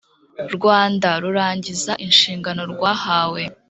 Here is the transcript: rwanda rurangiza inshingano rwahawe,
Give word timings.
rwanda 0.55 1.09
rurangiza 1.23 1.91
inshingano 2.05 2.61
rwahawe, 2.73 3.41